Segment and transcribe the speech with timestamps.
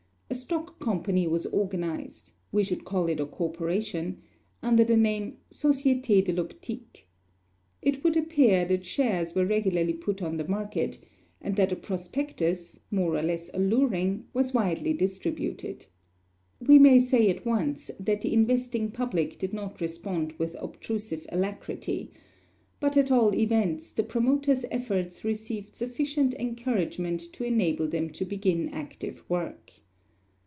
[0.29, 4.19] A stock company was organized we should call it a corporation
[4.63, 7.05] under the name Société de l'Optique.
[7.81, 10.99] It would appear that shares were regularly put on the market,
[11.41, 15.87] and that a prospectus, more or less alluring, was widely distributed.
[16.65, 22.13] We may say at once that the investing public did not respond with obtrusive alacrity;
[22.79, 28.69] but at all events, the promoters' efforts received sufficient encouragement to enable them to begin
[28.69, 29.73] active work.